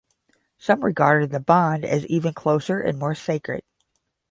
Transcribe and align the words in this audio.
Some 0.57 0.83
regarded 0.83 1.29
the 1.29 1.39
bond 1.39 1.85
as 1.85 2.07
even 2.07 2.33
closer 2.33 2.79
and 2.81 2.97
more 2.97 3.13
sacred. 3.13 3.61